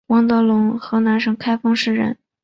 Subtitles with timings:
[0.07, 2.17] 王陇德河南省开封市人。